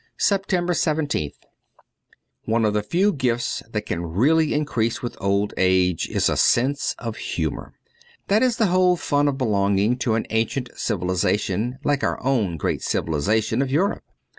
[0.09, 1.35] * 289 SEPTEMBER 17th
[2.45, 6.95] ONE of the few gifts that can really increase with old age is a sense
[6.97, 7.73] of humour.
[8.27, 12.81] That is the whole fun of belonging to an ancient civilization like our own great
[12.81, 14.01] civilization of Europe.